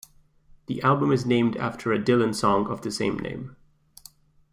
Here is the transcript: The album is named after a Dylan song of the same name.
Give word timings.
The 0.65 0.81
album 0.81 1.11
is 1.11 1.27
named 1.27 1.55
after 1.57 1.93
a 1.93 1.99
Dylan 1.99 2.33
song 2.33 2.65
of 2.71 2.81
the 2.81 2.89
same 2.89 3.19
name. 3.19 3.55